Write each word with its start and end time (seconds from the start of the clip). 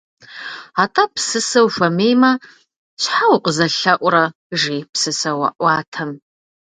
Атӏэ, 0.83 1.03
псысэ 1.13 1.59
ухуэмеймэ, 1.65 2.31
щхьэ 3.01 3.25
укъызэлъэӏурэ?- 3.35 4.23
жи 4.59 4.77
псысэӏуатэм. 4.91 6.11